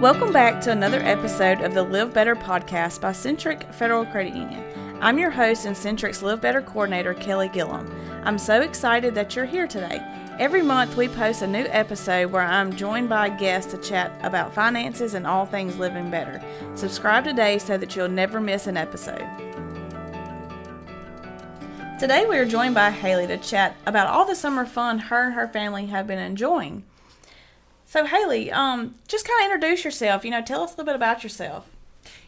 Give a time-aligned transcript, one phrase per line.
[0.00, 4.64] Welcome back to another episode of the Live Better podcast by Centric Federal Credit Union.
[4.98, 7.86] I'm your host and Centric's Live Better coordinator, Kelly Gillum.
[8.24, 10.00] I'm so excited that you're here today.
[10.38, 14.10] Every month, we post a new episode where I'm joined by a guest to chat
[14.22, 16.42] about finances and all things living better.
[16.76, 19.28] Subscribe today so that you'll never miss an episode.
[21.98, 25.34] Today, we are joined by Haley to chat about all the summer fun her and
[25.34, 26.84] her family have been enjoying.
[27.90, 30.24] So, Haley, um, just kind of introduce yourself.
[30.24, 31.66] You know, tell us a little bit about yourself.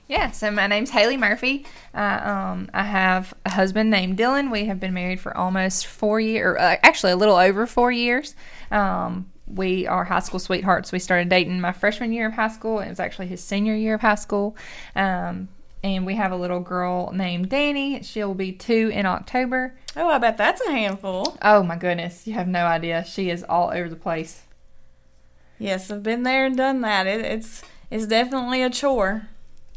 [0.09, 1.65] Yeah, so my name's Haley Murphy.
[1.95, 4.51] Uh, um, I have a husband named Dylan.
[4.51, 8.35] We have been married for almost four years, uh, actually a little over four years.
[8.73, 10.91] Um, we are high school sweethearts.
[10.91, 12.81] We started dating my freshman year of high school.
[12.81, 14.57] It was actually his senior year of high school.
[14.97, 15.49] Um,
[15.85, 18.03] and we have a little girl named Danny.
[18.03, 19.77] She'll be two in October.
[19.95, 21.39] Oh, I bet that's a handful.
[21.41, 23.05] Oh my goodness, you have no idea.
[23.05, 24.43] She is all over the place.
[25.63, 27.07] Yes, I've been there and done that.
[27.07, 29.29] It, it's it's definitely a chore.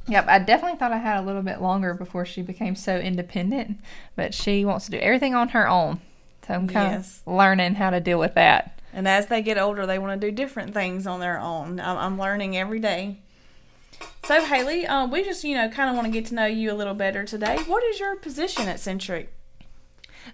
[0.08, 3.77] Yep, I definitely thought I had a little bit longer before she became so independent,
[4.16, 6.00] but she wants to do everything on her own.
[6.47, 7.22] So I'm kind Yes.
[7.25, 8.80] of learning how to deal with that.
[8.94, 11.80] And as they get older, they want to do different things on their own.
[11.80, 13.17] I'm, I'm learning every day.
[14.25, 16.72] So, Haley, uh, we just, you know, kind of want to get to know you
[16.72, 17.58] a little better today.
[17.66, 19.33] What is your position at Centric?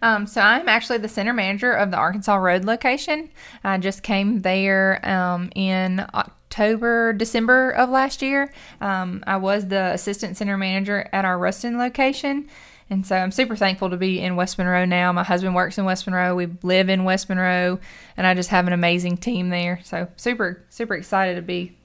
[0.02, 3.30] Um, so I'm actually the center manager of the Arkansas Road location.
[3.64, 8.52] I just came there um, in October, December of last year.
[8.80, 12.50] Um, I was the assistant center manager at our Ruston location.
[12.90, 15.14] And so I'm super thankful to be in West Monroe now.
[15.14, 16.36] My husband works in West Monroe.
[16.36, 17.80] We live in West Monroe,
[18.18, 19.80] and I just have an amazing team there.
[19.84, 21.78] So super, super excited to be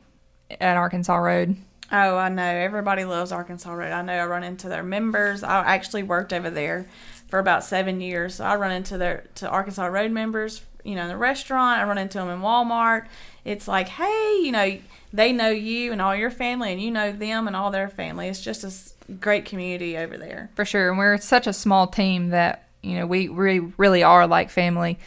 [0.60, 1.56] at Arkansas Road.
[1.92, 2.42] Oh, I know.
[2.42, 3.92] Everybody loves Arkansas Road.
[3.92, 5.44] I know I run into their members.
[5.44, 6.88] I actually worked over there
[7.28, 8.36] for about seven years.
[8.36, 11.80] So I run into their to Arkansas Road members, you know, in the restaurant.
[11.80, 13.06] I run into them in Walmart.
[13.44, 14.78] It's like, hey, you know,
[15.12, 18.28] they know you and all your family, and you know them and all their family.
[18.28, 20.50] It's just a great community over there.
[20.54, 20.90] for sure.
[20.90, 24.98] And we're such a small team that you know we really really are like family.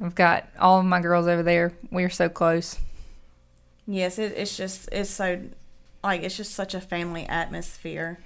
[0.00, 1.72] I've got all of my girls over there.
[1.90, 2.78] We are so close.
[3.86, 5.40] Yes, it, it's just it's so
[6.02, 8.18] like it's just such a family atmosphere.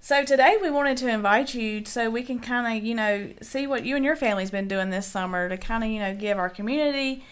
[0.00, 3.66] So today we wanted to invite you so we can kind of you know see
[3.66, 6.38] what you and your family's been doing this summer to kind of you know give
[6.38, 7.24] our community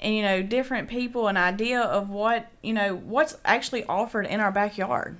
[0.00, 4.40] and you know different people an idea of what you know what's actually offered in
[4.40, 5.16] our backyard.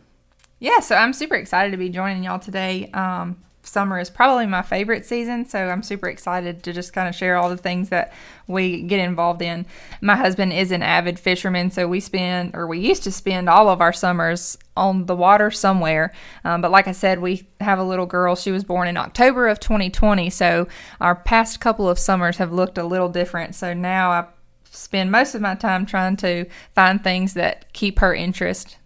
[0.59, 2.91] Yeah, so I'm super excited to be joining y'all today.
[2.93, 7.15] Um, summer is probably my favorite season, so I'm super excited to just kind of
[7.15, 8.13] share all the things that
[8.47, 9.67] we get involved in.
[10.01, 13.69] My husband is an avid fisherman, so we spend, or we used to spend all
[13.69, 16.13] of our summers on the water somewhere.
[16.45, 18.35] Um, but like I said, we have a little girl.
[18.35, 20.67] She was born in October of 2020, so
[21.01, 23.55] our past couple of summers have looked a little different.
[23.55, 24.27] So now I
[24.71, 28.79] spend most of my time trying to find things that keep her interest.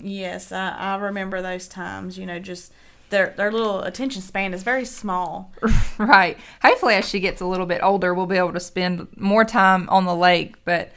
[0.00, 2.18] Yes, I, I remember those times.
[2.18, 2.72] You know, just
[3.14, 5.52] their their little attention span is very small.
[5.96, 6.36] Right.
[6.60, 9.88] Hopefully, as she gets a little bit older, we'll be able to spend more time
[9.88, 10.56] on the lake.
[10.64, 10.90] But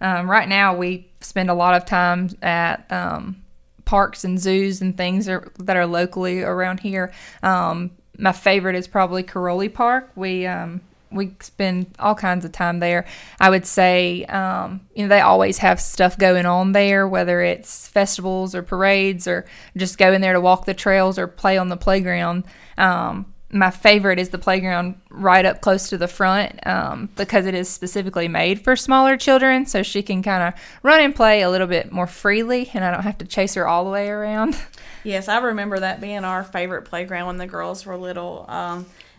[0.00, 3.42] um, right now, we spend a lot of time at um,
[3.84, 7.12] parks and zoos and things are, that are locally around here.
[7.42, 10.12] Um, my favorite is probably Kiroli Park.
[10.14, 13.06] We um, we spend all kinds of time there.
[13.40, 17.88] I would say, um, you know, they always have stuff going on there, whether it's
[17.88, 19.46] festivals or parades or
[19.76, 22.44] just go in there to walk the trails or play on the playground.
[22.76, 27.54] Um, my favorite is the playground right up close to the front um, because it
[27.54, 31.50] is specifically made for smaller children, so she can kind of run and play a
[31.50, 34.56] little bit more freely, and I don't have to chase her all the way around.
[35.04, 38.44] Yes, I remember that being our favorite playground when the girls were little.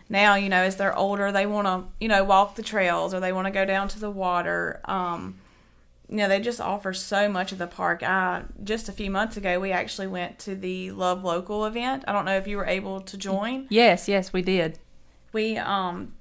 [0.08, 3.20] Now, you know, as they're older, they want to, you know, walk the trails or
[3.20, 4.80] they want to go down to the water.
[4.86, 5.38] Um,
[6.08, 8.02] you know, they just offer so much of the park.
[8.02, 12.04] I, just a few months ago, we actually went to the Love Local event.
[12.08, 13.66] I don't know if you were able to join.
[13.68, 14.78] yes, yes, we did.
[15.32, 16.14] We, um,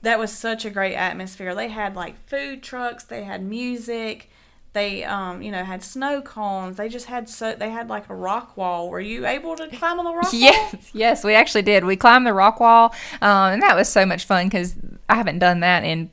[0.00, 1.54] that was such a great atmosphere.
[1.54, 4.30] They had like food trucks, they had music,
[4.74, 6.76] they, um, you know, had snow cones.
[6.76, 8.90] They just had so, they had like a rock wall.
[8.90, 10.40] Were you able to climb on the rock wall?
[10.40, 11.84] Yes, yes, we actually did.
[11.84, 14.74] We climbed the rock wall, um, and that was so much fun because
[15.08, 16.10] I haven't done that in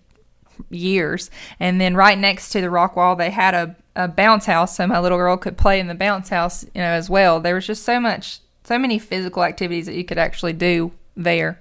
[0.69, 1.29] years.
[1.59, 4.87] And then right next to the rock wall, they had a, a bounce house, so
[4.87, 7.39] my little girl could play in the bounce house, you know, as well.
[7.39, 11.59] There was just so much, so many physical activities that you could actually do there.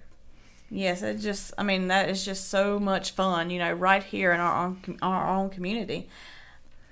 [0.71, 4.33] Yes, it just I mean that is just so much fun, you know, right here
[4.33, 6.09] in our own our own community.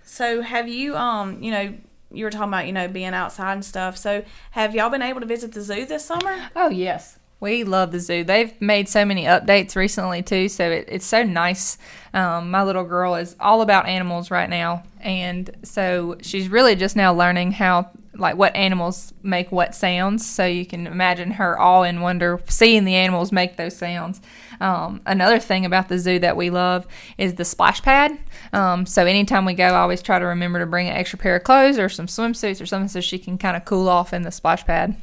[0.08, 1.74] So have you um, you know,
[2.10, 3.96] you were talking about, you know, being outside and stuff.
[3.98, 6.48] So have y'all been able to visit the zoo this summer?
[6.56, 8.24] Oh yes, We love the zoo.
[8.24, 11.78] They've made so many updates recently too, so it, it's so nice.
[12.12, 16.96] Um, my little girl is all about animals right now, and so she's really just
[16.96, 20.28] now learning how, like, what animals make what sounds.
[20.28, 24.20] So you can imagine her all in wonder seeing the animals make those sounds.
[24.60, 26.86] Um, another thing about the zoo that we love
[27.16, 28.18] is the splash pad.
[28.52, 31.36] Um, so anytime we go, I always try to remember to bring an extra pair
[31.36, 34.22] of clothes or some swimsuits or something so she can kind of cool off in
[34.22, 34.96] the splash pad.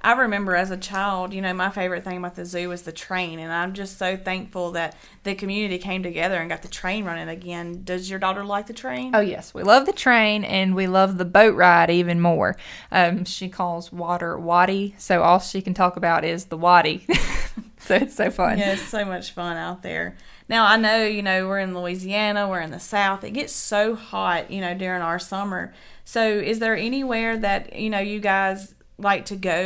[0.00, 2.92] I remember as a child, you know, my favorite thing about the zoo was the
[2.92, 7.04] train, and I'm just so thankful that the community came together and got the train
[7.04, 7.82] running again.
[7.84, 9.14] Does your daughter like the train?
[9.14, 12.56] Oh yes, we love the train and we love the boat ride even more.
[12.92, 17.06] Um, she calls water waddy, so all she can talk about is the waddy.
[17.78, 18.58] so it's so fun.
[18.58, 20.16] Yeah, it's so much fun out there.
[20.48, 23.24] Now I know, you know, we're in Louisiana, we're in the South.
[23.24, 25.74] It gets so hot, you know, during our summer.
[26.04, 29.60] So is there anywhere that you know you guys like to go,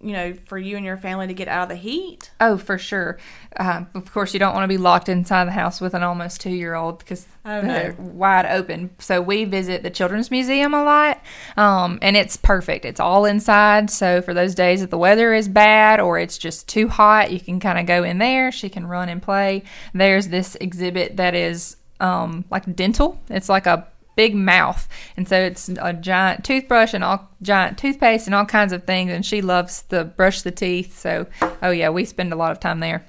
[0.00, 2.30] you know, for you and your family to get out of the heat?
[2.40, 3.18] Oh, for sure.
[3.56, 6.40] Uh, of course, you don't want to be locked inside the house with an almost
[6.40, 8.04] two year old because Oh, they're no.
[8.04, 8.90] wide open.
[8.98, 11.22] So we visit the Children's Museum a lot,
[11.56, 12.84] um, and it's perfect.
[12.84, 13.90] It's all inside.
[13.90, 17.38] So for those days that the weather is bad or it's just too hot, you
[17.38, 18.50] can kind of go in there.
[18.50, 19.62] She can run and play.
[19.92, 23.20] There's this exhibit that is um, like dental.
[23.30, 23.86] It's like a
[24.16, 28.72] big mouth and so it's a giant toothbrush and all giant toothpaste and all kinds
[28.72, 31.26] of things and she loves to brush the teeth so
[31.62, 33.04] oh yeah we spend a lot of time there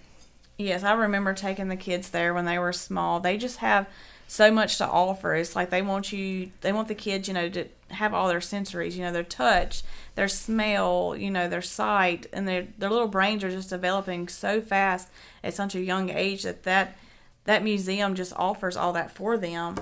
[0.57, 3.19] Yes, I remember taking the kids there when they were small.
[3.19, 3.87] They just have
[4.27, 5.35] so much to offer.
[5.35, 8.39] It's like they want you, they want the kids, you know, to have all their
[8.39, 9.83] sensories, you know, their touch,
[10.15, 14.61] their smell, you know, their sight, and their their little brains are just developing so
[14.61, 15.09] fast
[15.43, 16.97] at such a young age that that
[17.43, 19.75] that museum just offers all that for them.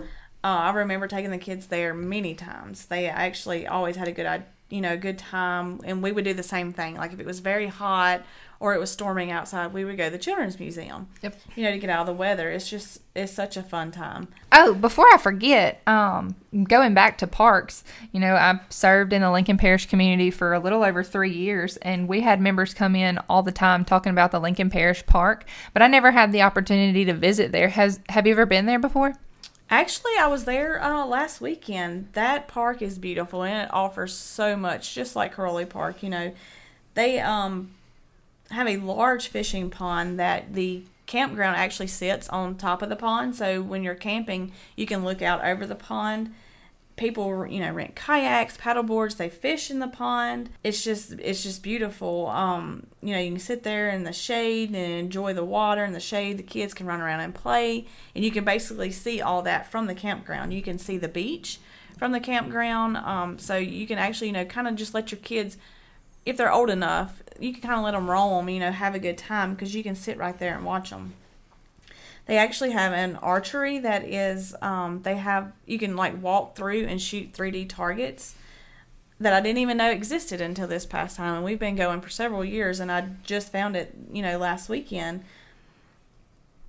[0.43, 2.85] Uh, I remember taking the kids there many times.
[2.85, 6.43] They actually always had a good, you know, good time, and we would do the
[6.43, 6.95] same thing.
[6.95, 8.23] Like if it was very hot
[8.59, 11.07] or it was storming outside, we would go to the children's museum.
[11.21, 11.39] Yep.
[11.55, 12.49] You know, to get out of the weather.
[12.49, 14.27] It's just it's such a fun time.
[14.51, 19.31] Oh, before I forget, um, going back to parks, you know, I served in the
[19.31, 23.17] Lincoln Parish community for a little over three years, and we had members come in
[23.29, 27.05] all the time talking about the Lincoln Parish Park, but I never had the opportunity
[27.05, 27.69] to visit there.
[27.69, 29.13] Has Have you ever been there before?
[29.73, 32.09] Actually, I was there uh, last weekend.
[32.13, 36.03] That park is beautiful and it offers so much, just like Kiroli Park.
[36.03, 36.33] You know,
[36.93, 37.71] they um
[38.51, 43.35] have a large fishing pond that the campground actually sits on top of the pond.
[43.35, 46.35] So when you're camping, you can look out over the pond.
[46.95, 49.15] People, you know, rent kayaks, paddle boards.
[49.15, 50.49] They fish in the pond.
[50.63, 52.27] It's just, it's just beautiful.
[52.27, 55.95] Um, you know, you can sit there in the shade and enjoy the water and
[55.95, 56.37] the shade.
[56.37, 59.87] The kids can run around and play, and you can basically see all that from
[59.87, 60.53] the campground.
[60.53, 61.59] You can see the beach
[61.97, 62.97] from the campground.
[62.97, 65.57] Um, so you can actually, you know, kind of just let your kids
[66.25, 68.99] if they're old enough, you can kind of let them roam, you know, have a
[68.99, 71.13] good time because you can sit right there and watch them.
[72.25, 76.85] They actually have an archery that is, um, they have, you can like walk through
[76.85, 78.35] and shoot 3D targets
[79.19, 81.35] that I didn't even know existed until this past time.
[81.35, 84.69] And we've been going for several years and I just found it, you know, last
[84.69, 85.23] weekend.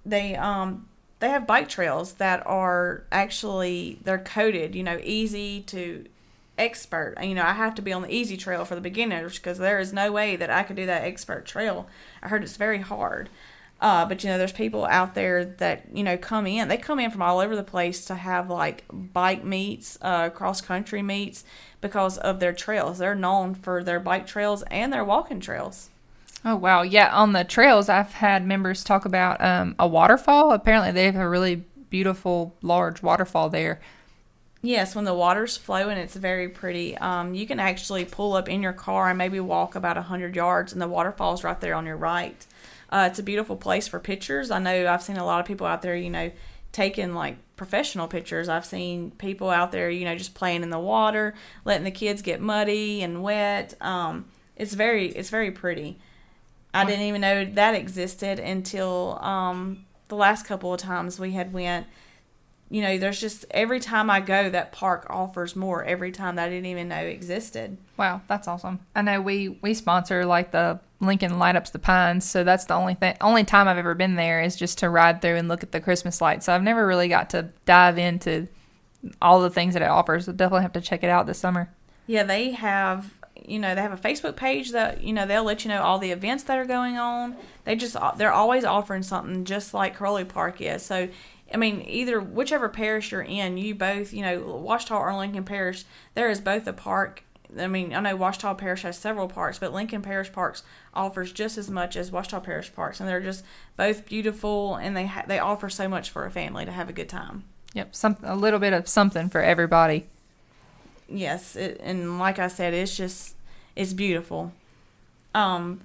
[0.05, 0.89] They, um,
[1.21, 6.05] they have bike trails that are actually, they're coded, you know, easy to
[6.59, 7.15] expert.
[7.23, 9.79] You know, I have to be on the easy trail for the beginners because there
[9.79, 11.87] is no way that I could do that expert trail.
[12.23, 13.29] I heard it's very hard.
[13.85, 16.69] Uh, but you know, there's people out there that you know come in.
[16.69, 20.63] They come in from all over the place to have like bike meets, uh, cross
[20.63, 21.45] country meets
[21.83, 22.97] because of their trails.
[22.97, 25.91] They're known for their bike trails and their walking trails.
[26.47, 27.15] Oh wow, yeah.
[27.15, 30.53] On the trails, I've had members talk about um, a waterfall.
[30.53, 31.57] Apparently, they have a really
[31.91, 33.83] beautiful, large waterfall there.
[34.63, 36.97] Yes, when the water's flowing, it's very pretty.
[36.97, 40.73] Um, you can actually pull up in your car and maybe walk about 100 yards,
[40.73, 42.47] and the waterfall's right there on your right.
[42.95, 44.53] Uh, it's a beautiful place for pictures.
[44.53, 46.31] I know I've seen a lot of people out there, you know,
[46.71, 48.49] taking like professional pictures.
[48.49, 51.35] I've seen people out there, you know, just playing in the water,
[51.65, 53.75] letting the kids get muddy and wet.
[53.81, 55.99] Um, it's very, it's very pretty.
[56.73, 61.53] I didn't even know that existed until um, the last couple of times we had
[61.53, 61.89] went
[62.75, 66.47] you know, there's just every time I go, that park offers more every time that
[66.47, 67.79] I didn't even know existed.
[67.97, 68.81] Wow, that's awesome.
[68.97, 72.75] I know we we sponsor like the Lincoln Light Ups the Pines, so that's the
[72.75, 75.63] only thing only time I've ever been there is just to ride through and look
[75.63, 76.47] at the Christmas lights.
[76.47, 78.49] So I've never really got to dive into
[79.23, 80.29] all the things that it offers.
[80.29, 81.71] I'll definitely have to check it out this summer.
[82.09, 85.65] Yeah, they have, you know, they have a Facebook page that, you know, they'll let
[85.65, 87.37] you know all the events that are going on.
[87.67, 90.83] They just, they're always offering something just like Kiroli Park is.
[90.83, 91.09] So,
[91.55, 95.85] I mean, either whichever parish you're in, you both, you know, Ouachita or Lincoln Parish,
[96.15, 97.23] there is both a park
[97.59, 101.59] I mean, I know Ouachita Parish has several parks, but Lincoln Parish Parks offers just
[101.59, 103.45] as much as Ouachita Parish Parks, and they're just
[103.77, 106.93] both beautiful, and they ha- they offer so much for a family to have a
[106.93, 107.45] good time.
[107.75, 110.07] Yep, some a little bit of something for everybody.
[111.09, 113.35] Yes, it, and like I said, it's just
[113.77, 114.53] it's beautiful.
[115.35, 115.83] Um,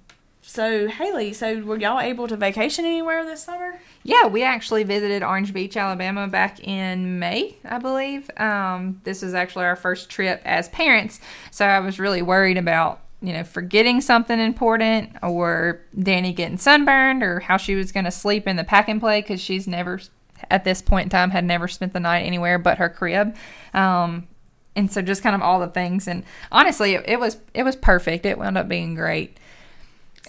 [0.50, 3.80] so Haley, so were y'all able to vacation anywhere this summer?
[4.02, 8.32] Yeah, we actually visited Orange Beach, Alabama back in May, I believe.
[8.36, 11.20] Um, this was actually our first trip as parents,
[11.52, 17.22] so I was really worried about you know forgetting something important or Danny getting sunburned
[17.22, 20.02] or how she was going to sleep in the pack and play because she's never
[20.50, 23.36] at this point in time had never spent the night anywhere but her crib.
[23.76, 24.28] Um,
[24.76, 27.76] and so just kind of all the things and honestly it, it was it was
[27.76, 29.38] perfect it wound up being great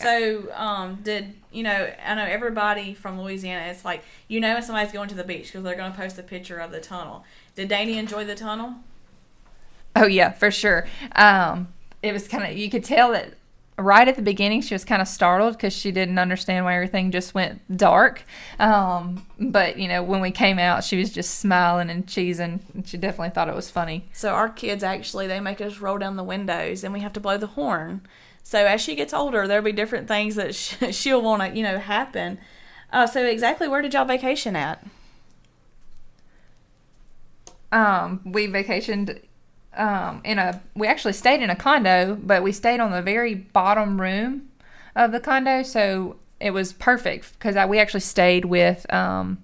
[0.00, 1.92] So, um, did you know?
[2.04, 3.70] I know everybody from Louisiana.
[3.70, 6.18] It's like you know when somebody's going to the beach because they're going to post
[6.18, 7.24] a picture of the tunnel.
[7.54, 8.76] Did Danny enjoy the tunnel?
[9.96, 10.86] Oh yeah, for sure.
[11.12, 11.68] Um,
[12.02, 13.34] it was kind of you could tell that
[13.76, 17.10] right at the beginning she was kind of startled because she didn't understand why everything
[17.10, 18.24] just went dark.
[18.58, 22.60] Um, but you know when we came out, she was just smiling and cheesing.
[22.74, 24.08] And she definitely thought it was funny.
[24.12, 27.20] So our kids actually they make us roll down the windows and we have to
[27.20, 28.02] blow the horn.
[28.42, 31.62] So as she gets older, there'll be different things that sh- she'll want to you
[31.62, 32.38] know happen.
[32.92, 34.84] Uh, so exactly where did y'all vacation at?
[37.72, 39.20] Um, we vacationed
[39.74, 40.60] um, in a.
[40.74, 44.48] We actually stayed in a condo, but we stayed on the very bottom room
[44.96, 49.42] of the condo, so it was perfect because we actually stayed with um,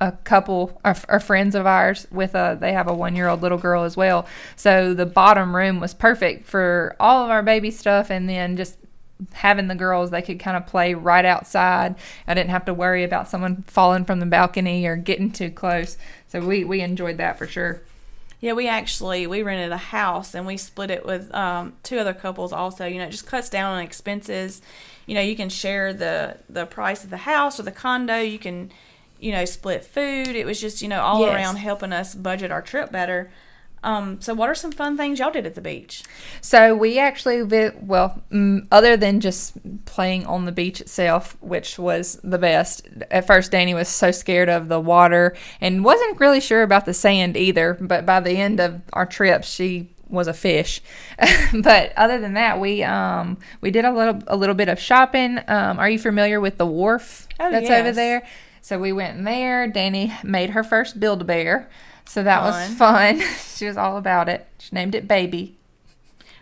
[0.00, 3.58] a couple are, friends of ours with a they have a one year old little
[3.58, 8.10] girl as well so the bottom room was perfect for all of our baby stuff
[8.10, 8.76] and then just
[9.32, 11.94] having the girls they could kind of play right outside
[12.26, 15.96] i didn't have to worry about someone falling from the balcony or getting too close
[16.28, 17.80] so we we enjoyed that for sure
[18.40, 22.12] Yeah, we actually we rented a house and we split it with um, two other
[22.12, 22.52] couples.
[22.52, 24.60] Also, you know, it just cuts down on expenses.
[25.06, 28.18] You know, you can share the the price of the house or the condo.
[28.20, 28.70] You can,
[29.26, 30.36] you know, split food.
[30.36, 31.34] It was just you know all Yes.
[31.34, 33.28] around helping us budget our trip better.
[33.82, 36.02] Um, so, what are some fun things y'all did at the beach?
[36.40, 37.42] So we actually,
[37.80, 39.52] well, mm, other than just
[39.84, 42.88] playing on the beach itself, which was the best.
[43.10, 46.94] At first, Danny was so scared of the water and wasn't really sure about the
[46.94, 47.76] sand either.
[47.80, 50.80] But by the end of our trip, she was a fish.
[51.62, 55.38] but other than that, we um we did a little a little bit of shopping.
[55.48, 58.22] Um, are you familiar with the wharf Oh, that's over there?
[58.66, 59.68] So we went in there.
[59.68, 61.70] Danny made her first Build a Bear.
[62.04, 63.20] So that was Fun.
[63.20, 63.28] fun.
[63.54, 64.44] she was all about it.
[64.58, 65.56] She named it Baby.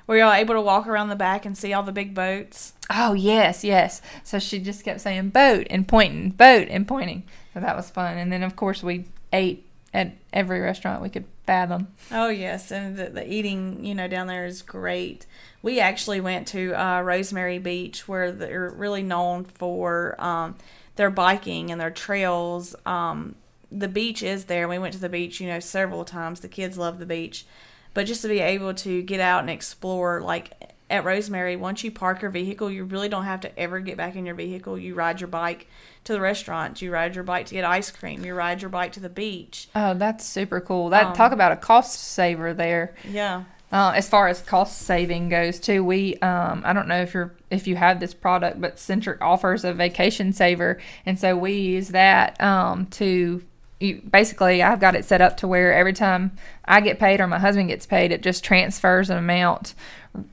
[0.07, 2.73] Were y'all able to walk around the back and see all the big boats?
[2.89, 4.01] Oh yes, yes.
[4.23, 7.25] So she just kept saying boat and pointing, boat and pointing.
[7.53, 8.17] So that was fun.
[8.17, 11.89] And then of course we ate at every restaurant we could fathom.
[12.11, 15.27] Oh yes, and the, the eating you know down there is great.
[15.61, 20.57] We actually went to uh, Rosemary Beach where they're really known for um,
[20.97, 22.75] their biking and their trails.
[22.87, 23.35] Um,
[23.71, 24.69] the beach is there.
[24.69, 26.41] We went to the beach you know several times.
[26.41, 27.47] The kids love the beach,
[27.93, 31.91] but just to be able to get out and explore like at Rosemary, once you
[31.91, 34.79] park your vehicle, you really don't have to ever get back in your vehicle.
[34.79, 35.67] You ride your bike
[36.05, 36.83] to the restaurant.
[36.83, 38.25] You ride your bike to get ice cream.
[38.25, 39.69] You ride your bike to the beach.
[39.75, 40.91] Oh, that's super cool.
[40.91, 42.95] That Um, talk about a cost saver there.
[43.09, 43.45] Yeah.
[43.73, 47.33] Uh, as far as cost saving goes, too, we um, I don't know if you're
[47.51, 51.89] if you have this product, but Centric offers a vacation saver, and so we use
[51.89, 53.43] that um, to
[53.81, 56.33] you, basically I've got it set up to where every time
[56.65, 59.75] I get paid or my husband gets paid, it just transfers an amount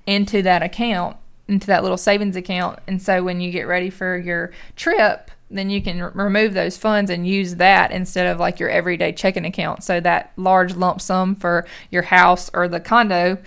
[0.05, 4.17] into that account, into that little savings account, and so when you get ready for
[4.17, 5.31] your trip.
[5.53, 9.12] Then you can r- remove those funds and use that instead of like your everyday
[9.12, 9.84] checking account.
[9.84, 13.38] So that large lump sum for your house or the condo,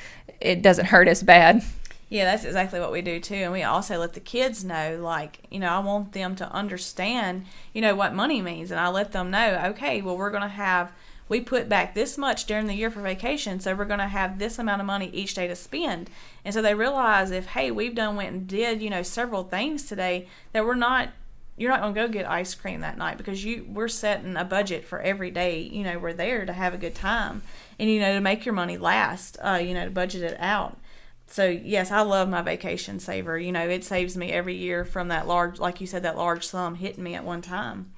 [0.41, 1.63] it doesn't hurt as bad.
[2.11, 3.35] Yeah, that's exactly what we do too.
[3.35, 7.47] And we also let the kids know, like, you know, I want them to understand,
[7.73, 8.71] you know, what money means.
[8.71, 10.93] And I let them know, okay, well, we're going to have,
[11.29, 13.59] we put back this much during the year for vacation.
[13.59, 16.11] So we're going to have this amount of money each day to spend.
[16.45, 19.85] And so they realize if, hey, we've done, went and did, you know, several things
[19.85, 21.09] today, that we're not,
[21.57, 24.45] you're not going to go get ice cream that night because you, we're setting a
[24.45, 25.61] budget for every day.
[25.61, 27.43] You know, we're there to have a good time
[27.79, 30.79] and, you know, to make your money last, uh, you know, to budget it out.
[31.27, 33.39] So yes, I love my vacation saver.
[33.39, 36.47] You know, it saves me every year from that large, like you said, that large
[36.47, 37.93] sum hitting me at one time.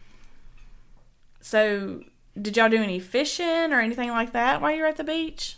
[1.40, 2.02] So,
[2.40, 5.56] did y'all do any fishing or anything like that while you were at the beach?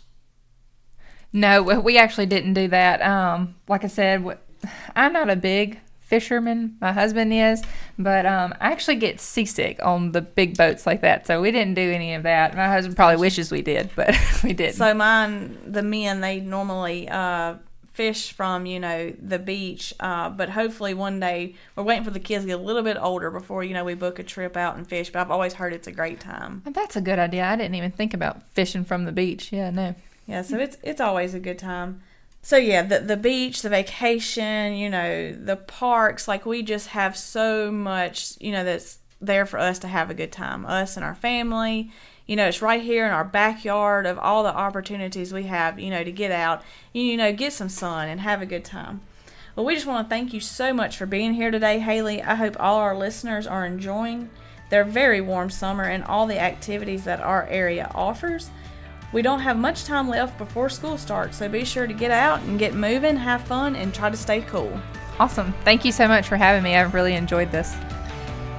[1.33, 3.01] No, we- we actually didn't do that.
[3.01, 4.25] Um, like I said,
[4.95, 5.79] I'm not a big
[6.09, 6.75] fisherman.
[6.81, 7.63] My husband is,
[7.97, 11.75] but um, I actually get seasick on the big boats like that, so we didn't
[11.75, 12.55] do any of that.
[12.55, 14.75] My husband probably wishes we did, but we didn't.
[14.75, 17.55] So mine, the men, they normally uh,
[17.93, 22.19] fish from you know the beach, uh, but hopefully one day we're waiting for the
[22.19, 24.75] kids to get a little bit older before you know we book a trip out
[24.77, 25.11] and fish.
[25.11, 26.63] But I've always heard it's a great time.
[26.65, 27.45] That's a good idea.
[27.45, 29.51] I didn't even think about fishing from the beach.
[29.51, 29.95] Yeah, no.
[30.25, 32.01] Yeah, so it's it's always a good time.
[32.41, 37.17] So yeah, the the beach, the vacation, you know, the parks, like we just have
[37.17, 40.65] so much, you know, that's there for us to have a good time.
[40.65, 41.91] Us and our family.
[42.25, 45.89] You know, it's right here in our backyard of all the opportunities we have, you
[45.89, 46.61] know, to get out,
[46.93, 49.01] you know, get some sun and have a good time.
[49.55, 52.21] Well, we just want to thank you so much for being here today, Haley.
[52.21, 54.29] I hope all our listeners are enjoying
[54.69, 58.51] their very warm summer and all the activities that our area offers.
[59.11, 62.41] We don't have much time left before school starts, so be sure to get out
[62.41, 64.79] and get moving, have fun, and try to stay cool.
[65.19, 65.53] Awesome.
[65.63, 66.75] Thank you so much for having me.
[66.75, 67.75] I've really enjoyed this.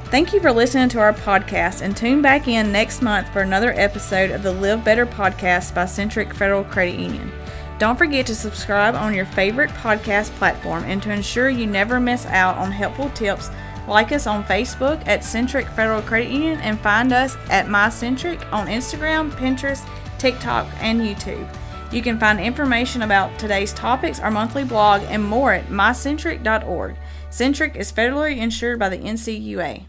[0.07, 3.73] Thank you for listening to our podcast and tune back in next month for another
[3.77, 7.31] episode of the Live Better podcast by Centric Federal Credit Union.
[7.79, 12.27] Don't forget to subscribe on your favorite podcast platform and to ensure you never miss
[12.27, 13.51] out on helpful tips,
[13.87, 18.67] like us on Facebook at Centric Federal Credit Union and find us at MyCentric on
[18.67, 19.89] Instagram, Pinterest,
[20.21, 21.49] TikTok, and YouTube.
[21.93, 26.97] You can find information about today's topics, our monthly blog, and more at mycentric.org.
[27.31, 29.87] Centric is federally insured by the NCUA.